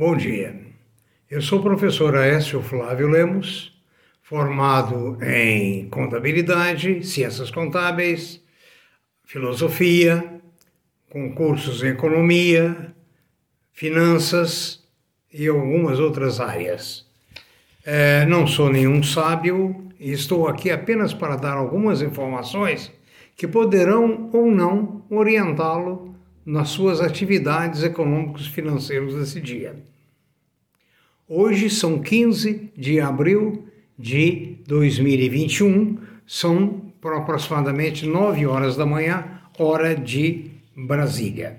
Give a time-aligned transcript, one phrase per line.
[0.00, 0.58] Bom dia.
[1.30, 3.78] Eu sou o professor Aécio Flávio Lemos,
[4.22, 8.42] formado em contabilidade, ciências contábeis,
[9.26, 10.40] filosofia,
[11.10, 12.94] concursos em economia,
[13.74, 14.82] finanças
[15.30, 17.06] e algumas outras áreas.
[17.84, 22.90] É, não sou nenhum sábio e estou aqui apenas para dar algumas informações
[23.36, 26.09] que poderão ou não orientá-lo
[26.50, 29.76] nas suas atividades econômicos financeiros desse dia.
[31.28, 40.50] Hoje são 15 de abril de 2021, são aproximadamente 9 horas da manhã, hora de
[40.76, 41.56] Brasília.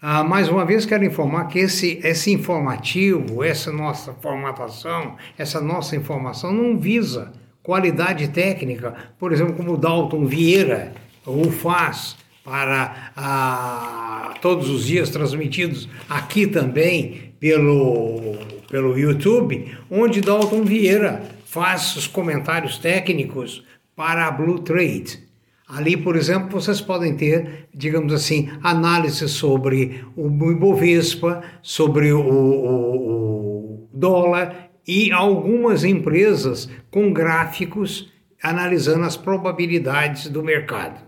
[0.00, 5.96] Ah, mais uma vez quero informar que esse, esse informativo, essa nossa formatação, essa nossa
[5.96, 7.32] informação não visa
[7.62, 10.92] qualidade técnica, por exemplo, como o Dalton Vieira
[11.26, 14.07] o faz para ah,
[14.40, 18.36] todos os dias transmitidos aqui também pelo,
[18.70, 23.64] pelo YouTube, onde Dalton Vieira faz os comentários técnicos
[23.96, 25.26] para a Blue Trade.
[25.68, 33.84] Ali, por exemplo, vocês podem ter, digamos assim, análises sobre o Ibovespa, sobre o, o,
[33.84, 38.10] o dólar e algumas empresas com gráficos
[38.42, 41.07] analisando as probabilidades do mercado.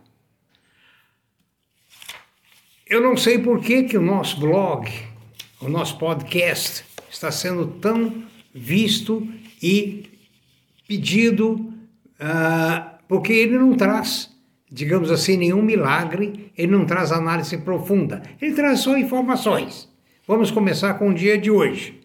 [2.91, 4.91] Eu não sei por que, que o nosso blog,
[5.61, 9.29] o nosso podcast, está sendo tão visto
[9.63, 10.11] e
[10.89, 14.29] pedido, uh, porque ele não traz,
[14.69, 19.89] digamos assim, nenhum milagre, ele não traz análise profunda, ele traz só informações.
[20.27, 22.01] Vamos começar com o dia de hoje.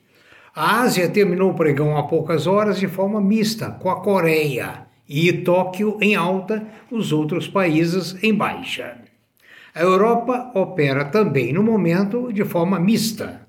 [0.55, 5.33] A Ásia terminou o pregão há poucas horas de forma mista, com a Coreia e
[5.33, 9.03] Tóquio em alta, os outros países em baixa.
[9.75, 13.45] A Europa opera também, no momento, de forma mista.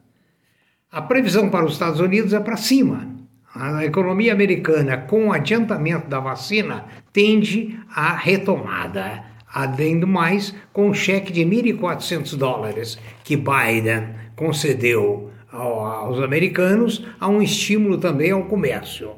[0.91, 3.15] A previsão para os Estados Unidos é para cima.
[3.55, 9.23] A economia americana, com o adiantamento da vacina, tende à retomada.
[9.47, 17.29] Além do mais, com o cheque de 1.400 dólares que Biden concedeu aos americanos, há
[17.29, 19.13] um estímulo também ao comércio.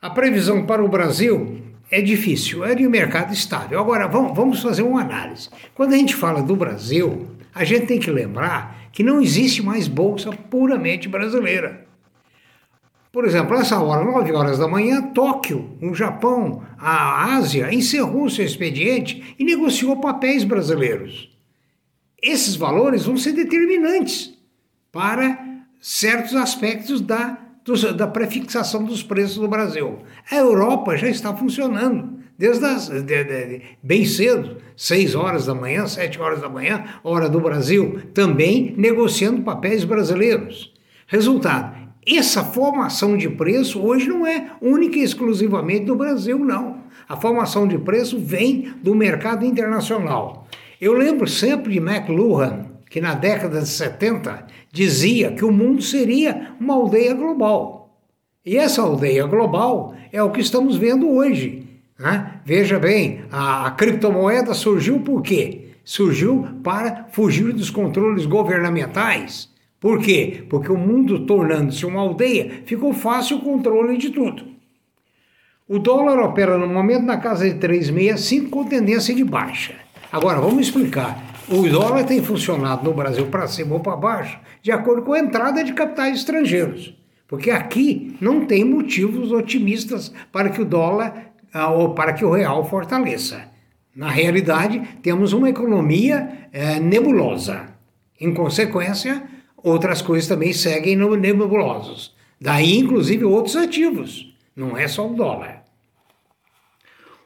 [0.00, 3.78] A previsão para o Brasil é difícil, é de um mercado estável.
[3.78, 5.48] Agora, vamos, vamos fazer uma análise.
[5.74, 9.88] Quando a gente fala do Brasil, a gente tem que lembrar que não existe mais
[9.88, 11.86] bolsa puramente brasileira.
[13.10, 18.44] Por exemplo, essa hora, 9 horas da manhã, Tóquio, no Japão, a Ásia, encerrou seu
[18.44, 21.30] expediente e negociou papéis brasileiros.
[22.22, 24.36] Esses valores vão ser determinantes
[24.92, 25.38] para
[25.80, 27.47] certos aspectos da
[27.96, 29.98] da prefixação dos preços no Brasil.
[30.30, 35.86] A Europa já está funcionando, desde as, de, de, bem cedo, 6 horas da manhã,
[35.86, 40.72] 7 horas da manhã, hora do Brasil, também negociando papéis brasileiros.
[41.06, 46.78] Resultado, essa formação de preço hoje não é única e exclusivamente do Brasil, não.
[47.06, 50.46] A formação de preço vem do mercado internacional.
[50.80, 56.52] Eu lembro sempre de McLuhan, que na década de 70 dizia que o mundo seria
[56.60, 58.00] uma aldeia global.
[58.44, 61.66] E essa aldeia global é o que estamos vendo hoje.
[61.98, 62.40] Né?
[62.44, 65.72] Veja bem, a, a criptomoeda surgiu por quê?
[65.84, 69.50] Surgiu para fugir dos controles governamentais.
[69.80, 70.44] Por quê?
[70.48, 74.44] Porque o mundo tornando-se uma aldeia, ficou fácil o controle de tudo.
[75.68, 79.74] O dólar opera no momento na casa de 3,65 com tendência de baixa.
[80.10, 81.27] Agora, vamos explicar.
[81.50, 85.18] O dólar tem funcionado no Brasil para cima ou para baixo de acordo com a
[85.18, 86.94] entrada de capitais estrangeiros.
[87.26, 92.30] Porque aqui não tem motivos otimistas para que o dólar ah, ou para que o
[92.30, 93.48] real fortaleça.
[93.96, 97.66] Na realidade, temos uma economia é, nebulosa.
[98.20, 99.22] Em consequência,
[99.56, 102.14] outras coisas também seguem nebulosos.
[102.38, 104.36] Daí, inclusive, outros ativos.
[104.54, 105.62] Não é só o dólar.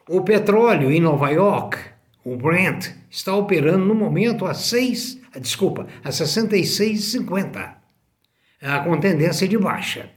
[0.09, 1.79] O petróleo em Nova York
[2.25, 7.75] o Brent está operando no momento a 6, desculpa, a 66,50,
[8.85, 10.09] com tendência de baixa.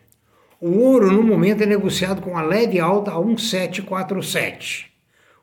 [0.62, 4.92] O ouro no momento é negociado com a leve alta a 1747.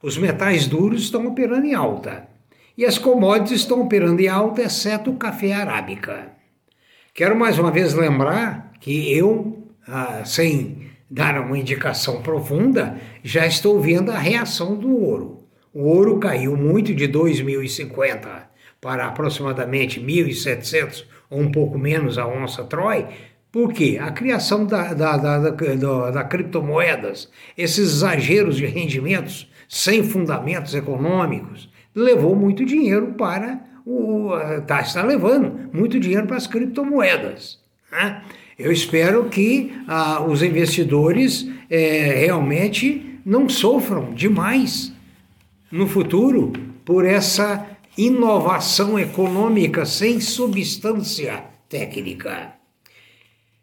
[0.02, 2.28] Os metais duros estão operando em alta.
[2.76, 6.32] E as commodities estão operando em alta, exceto o café arábica.
[7.14, 13.78] Quero mais uma vez lembrar que eu, ah, sem dar uma indicação profunda, já estou
[13.80, 15.41] vendo a reação do ouro.
[15.74, 18.44] O ouro caiu muito de 2.050
[18.80, 23.06] para aproximadamente 1.700 ou um pouco menos a onça Troy.
[23.50, 23.98] Por quê?
[24.00, 31.70] A criação da, da, da, da, da criptomoedas, esses exageros de rendimentos sem fundamentos econômicos,
[31.94, 33.60] levou muito dinheiro para
[34.66, 37.58] tá, está levando muito dinheiro para as criptomoedas.
[37.90, 38.22] Né?
[38.58, 44.91] Eu espero que ah, os investidores é, realmente não sofram demais
[45.72, 46.52] no futuro
[46.84, 47.66] por essa
[47.96, 52.52] inovação econômica sem substância técnica.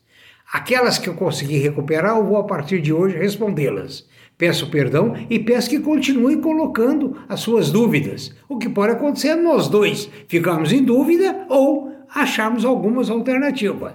[0.53, 4.07] Aquelas que eu consegui recuperar, eu vou a partir de hoje respondê-las.
[4.37, 8.35] Peço perdão e peço que continue colocando as suas dúvidas.
[8.49, 13.93] O que pode acontecer é nós dois ficarmos em dúvida ou acharmos algumas alternativas.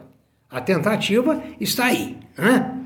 [0.49, 2.17] A tentativa está aí.
[2.37, 2.77] Né?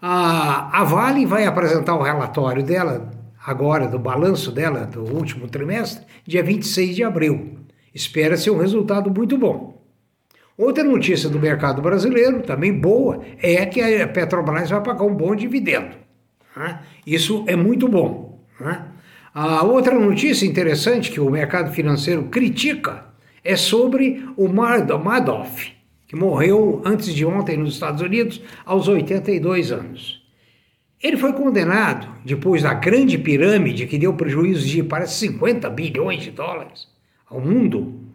[0.00, 3.10] A, a Vale vai apresentar o relatório dela,
[3.44, 7.58] agora, do balanço dela do último trimestre, dia 26 de abril.
[7.94, 9.79] Espera-se um resultado muito bom.
[10.60, 15.34] Outra notícia do mercado brasileiro, também boa, é que a Petrobras vai pagar um bom
[15.34, 15.96] dividendo.
[16.54, 16.80] Né?
[17.06, 18.44] Isso é muito bom.
[18.60, 18.84] Né?
[19.32, 23.06] A outra notícia interessante que o mercado financeiro critica
[23.42, 25.72] é sobre o Madoff,
[26.06, 30.22] que morreu antes de ontem nos Estados Unidos, aos 82 anos.
[31.02, 36.30] Ele foi condenado depois da grande pirâmide que deu prejuízo de parece 50 bilhões de
[36.30, 36.86] dólares
[37.30, 38.09] ao mundo.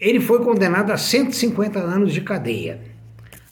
[0.00, 2.80] Ele foi condenado a 150 anos de cadeia.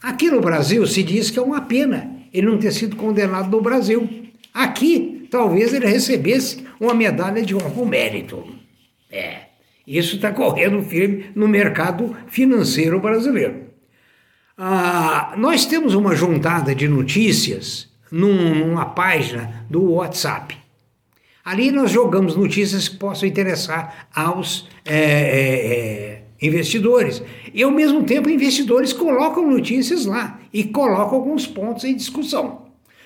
[0.03, 3.61] Aqui no Brasil se diz que é uma pena ele não ter sido condenado no
[3.61, 4.09] Brasil.
[4.53, 8.45] Aqui, talvez ele recebesse uma medalha de honra ao mérito.
[9.11, 9.43] É,
[9.87, 13.67] isso está correndo firme no mercado financeiro brasileiro.
[14.57, 20.57] Ah, nós temos uma juntada de notícias numa página do WhatsApp.
[21.45, 26.12] Ali nós jogamos notícias que possam interessar aos é, é, é,
[26.43, 27.23] investidores.
[27.55, 32.63] E ao mesmo tempo, investidores colocam notícias lá e colocam alguns pontos em discussão.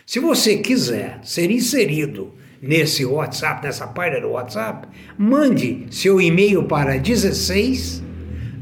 [0.07, 4.89] Se você quiser ser inserido nesse WhatsApp, nessa página do WhatsApp,
[5.19, 8.03] mande seu e-mail para 16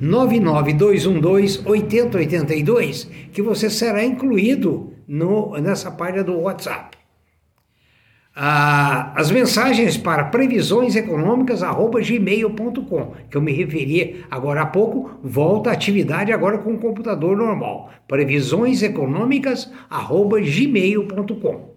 [0.00, 7.03] 99212 8082 que você será incluído no, nessa página do WhatsApp.
[8.36, 15.70] Ah, as mensagens para previsões econômicas gmail.com, que eu me referi agora há pouco, volta
[15.70, 17.90] à atividade agora com o computador normal.
[18.08, 21.74] Previsões econômicas gmail.com.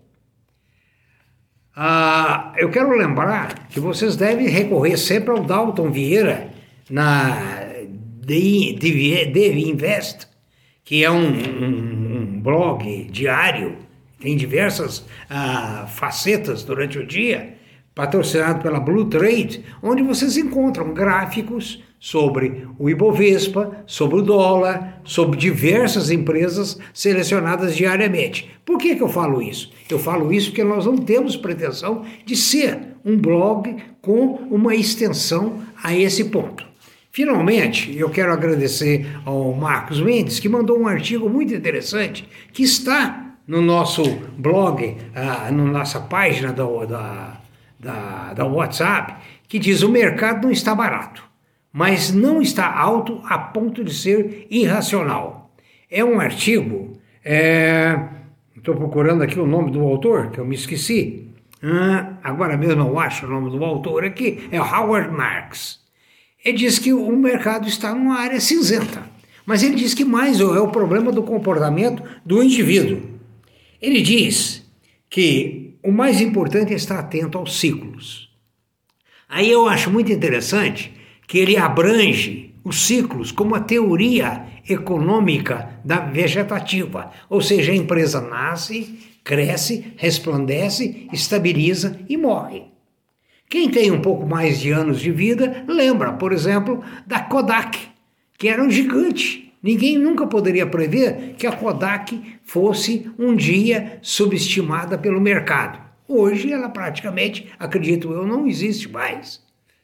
[1.75, 6.49] Ah, eu quero lembrar que vocês devem recorrer sempre ao Dalton Vieira
[6.89, 7.37] na
[8.25, 10.27] The, Invest,
[10.83, 13.86] que é um, um, um blog diário
[14.19, 17.55] tem diversas ah, facetas durante o dia,
[17.93, 25.37] patrocinado pela Blue Trade, onde vocês encontram gráficos sobre o Ibovespa, sobre o dólar, sobre
[25.37, 28.51] diversas empresas selecionadas diariamente.
[28.63, 29.71] Por que, que eu falo isso?
[29.89, 35.61] Eu falo isso porque nós não temos pretensão de ser um blog com uma extensão
[35.81, 36.65] a esse ponto.
[37.11, 43.26] Finalmente, eu quero agradecer ao Marcos Mendes, que mandou um artigo muito interessante que está
[43.47, 44.03] no nosso
[44.37, 47.37] blog, ah, na nossa página do, da,
[47.79, 49.15] da, da WhatsApp,
[49.47, 51.23] que diz o mercado não está barato,
[51.71, 55.51] mas não está alto a ponto de ser irracional.
[55.89, 61.31] É um artigo, estou é, procurando aqui o nome do autor, que eu me esqueci.
[61.63, 65.79] Ah, agora mesmo eu acho o nome do autor aqui, é Howard Marks.
[66.43, 69.03] Ele diz que o mercado está numa área cinzenta,
[69.45, 73.16] mas ele diz que mais é o problema do comportamento do indivíduo.
[73.81, 74.65] Ele diz
[75.09, 78.29] que o mais importante é estar atento aos ciclos.
[79.29, 80.93] Aí eu acho muito interessante
[81.27, 88.19] que ele abrange os ciclos como a teoria econômica da vegetativa, ou seja, a empresa
[88.19, 92.63] nasce, cresce, resplandece, estabiliza e morre.
[93.49, 97.77] Quem tem um pouco mais de anos de vida lembra, por exemplo, da Kodak,
[98.37, 104.97] que era um gigante Ninguém nunca poderia prever que a Kodak fosse um dia subestimada
[104.97, 105.77] pelo mercado.
[106.07, 109.41] Hoje ela praticamente, acredito eu, não existe mais.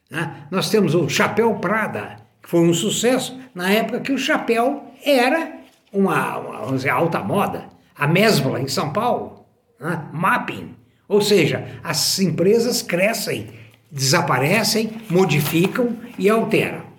[0.09, 0.47] Né?
[0.49, 5.51] Nós temos o chapéu Prada, que foi um sucesso na época que o chapéu era
[5.91, 7.65] uma, uma dizer, alta moda.
[7.93, 9.45] A Mesbla, em São Paulo,
[9.77, 10.01] né?
[10.13, 10.75] Mapping.
[11.09, 13.49] Ou seja, as empresas crescem,
[13.91, 16.92] desaparecem, modificam e alteram.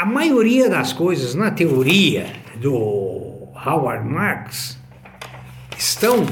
[0.00, 4.78] A maioria das coisas na teoria do Howard Marks
[5.76, 6.24] estão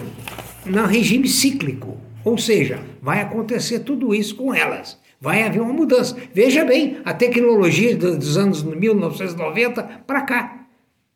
[0.64, 1.98] no regime cíclico.
[2.24, 4.98] Ou seja, vai acontecer tudo isso com elas.
[5.20, 6.16] Vai haver uma mudança.
[6.32, 10.64] Veja bem, a tecnologia dos anos 1990 para cá.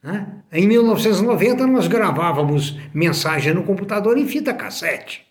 [0.02, 0.28] Né?
[0.52, 5.25] Em 1990 nós gravávamos mensagem no computador em fita cassete,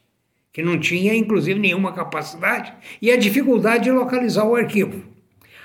[0.51, 5.03] que não tinha inclusive nenhuma capacidade e a dificuldade de localizar o arquivo.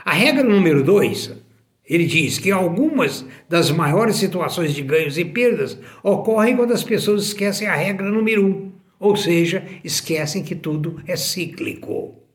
[0.04, 1.45] A regra número 2,
[1.88, 7.24] ele diz que algumas das maiores situações de ganhos e perdas ocorrem quando as pessoas
[7.24, 12.26] esquecem a regra número 1, um, ou seja, esquecem que tudo é cíclico.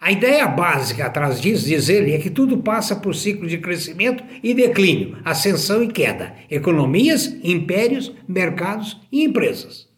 [0.00, 4.22] A ideia básica atrás disso, diz ele, é que tudo passa por ciclo de crescimento
[4.42, 9.88] e declínio, ascensão e queda, economias, impérios, mercados e empresas.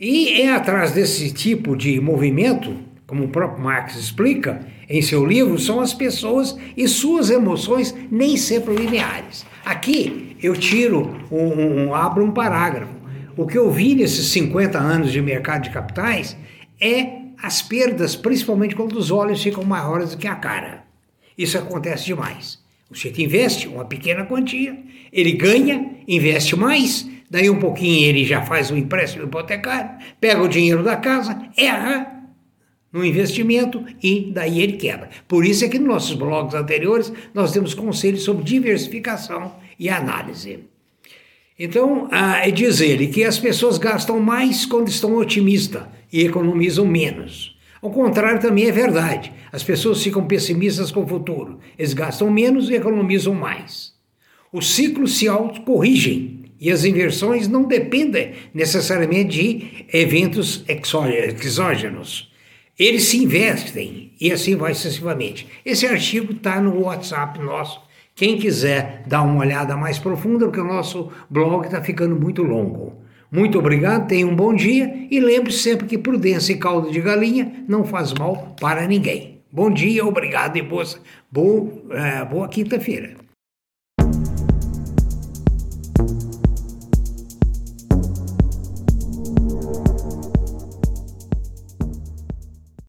[0.00, 2.76] E é atrás desse tipo de movimento,
[3.10, 8.36] como o próprio Marx explica em seu livro, são as pessoas e suas emoções nem
[8.36, 9.44] sempre lineares.
[9.64, 12.94] Aqui eu tiro, um, um, abro um parágrafo.
[13.36, 16.36] O que eu vi nesses 50 anos de mercado de capitais
[16.80, 20.84] é as perdas, principalmente quando os olhos ficam maiores do que a cara.
[21.36, 22.60] Isso acontece demais.
[22.88, 24.78] O sujeito investe uma pequena quantia,
[25.12, 29.90] ele ganha, investe mais, daí um pouquinho ele já faz um empréstimo hipotecário,
[30.20, 32.19] pega o dinheiro da casa, erra
[32.92, 35.10] no investimento e daí ele quebra.
[35.28, 40.60] Por isso é que nos nossos blogs anteriores nós temos conselhos sobre diversificação e análise.
[41.58, 47.56] Então, ah, diz ele que as pessoas gastam mais quando estão otimistas e economizam menos.
[47.82, 49.32] Ao contrário, também é verdade.
[49.52, 51.58] As pessoas ficam pessimistas com o futuro.
[51.78, 53.92] Eles gastam menos e economizam mais.
[54.52, 62.29] Os ciclos se autocorrigem e as inversões não dependem necessariamente de eventos exógenos.
[62.80, 65.46] Eles se investem e assim vai sucessivamente.
[65.66, 67.78] Esse artigo está no WhatsApp nosso
[68.14, 72.94] quem quiser dar uma olhada mais profunda, porque o nosso blog está ficando muito longo.
[73.30, 77.02] Muito obrigado, tenha um bom dia e lembre -se sempre que prudência e caldo de
[77.02, 79.42] galinha não faz mal para ninguém.
[79.52, 80.84] Bom dia, obrigado e boa,
[81.30, 83.19] boa, é, boa quinta-feira.